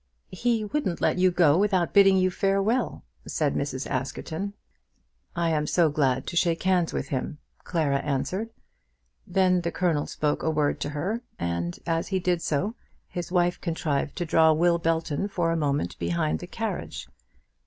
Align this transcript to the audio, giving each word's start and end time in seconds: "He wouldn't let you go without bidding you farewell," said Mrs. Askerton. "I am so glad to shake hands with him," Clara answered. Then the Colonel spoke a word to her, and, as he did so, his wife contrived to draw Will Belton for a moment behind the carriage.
"He 0.31 0.63
wouldn't 0.65 0.99
let 0.99 1.19
you 1.19 1.29
go 1.29 1.59
without 1.59 1.93
bidding 1.93 2.17
you 2.17 2.31
farewell," 2.31 3.03
said 3.27 3.53
Mrs. 3.53 3.85
Askerton. 3.85 4.53
"I 5.35 5.51
am 5.51 5.67
so 5.67 5.91
glad 5.91 6.25
to 6.25 6.35
shake 6.35 6.63
hands 6.63 6.91
with 6.91 7.09
him," 7.09 7.37
Clara 7.65 7.99
answered. 7.99 8.49
Then 9.27 9.61
the 9.61 9.71
Colonel 9.71 10.07
spoke 10.07 10.41
a 10.41 10.49
word 10.49 10.79
to 10.79 10.89
her, 10.89 11.21
and, 11.37 11.77
as 11.85 12.07
he 12.07 12.17
did 12.17 12.41
so, 12.41 12.73
his 13.09 13.31
wife 13.31 13.61
contrived 13.61 14.15
to 14.15 14.25
draw 14.25 14.53
Will 14.53 14.79
Belton 14.79 15.27
for 15.27 15.51
a 15.51 15.55
moment 15.55 15.99
behind 15.99 16.39
the 16.39 16.47
carriage. 16.47 17.07